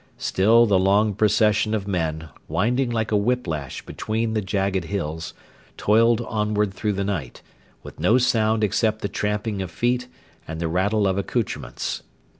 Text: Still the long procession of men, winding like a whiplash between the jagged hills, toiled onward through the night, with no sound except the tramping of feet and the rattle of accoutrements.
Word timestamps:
Still 0.17 0.65
the 0.65 0.79
long 0.79 1.13
procession 1.13 1.75
of 1.75 1.87
men, 1.87 2.29
winding 2.47 2.89
like 2.89 3.11
a 3.11 3.15
whiplash 3.15 3.85
between 3.85 4.33
the 4.33 4.41
jagged 4.41 4.85
hills, 4.85 5.35
toiled 5.77 6.21
onward 6.21 6.73
through 6.73 6.93
the 6.93 7.03
night, 7.03 7.43
with 7.83 7.99
no 7.99 8.17
sound 8.17 8.63
except 8.63 9.03
the 9.03 9.07
tramping 9.07 9.61
of 9.61 9.69
feet 9.69 10.07
and 10.47 10.59
the 10.59 10.67
rattle 10.67 11.05
of 11.05 11.19
accoutrements. 11.19 12.01